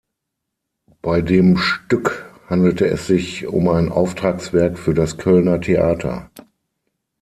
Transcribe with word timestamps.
Bei 1.03 1.21
dem 1.21 1.57
Stück 1.57 2.25
handelte 2.49 2.87
es 2.87 3.05
sich 3.05 3.45
um 3.45 3.67
ein 3.69 3.89
Auftragswerk 3.91 4.79
für 4.79 4.95
das 4.95 5.19
Kölner 5.19 5.61
Theater. 5.61 6.31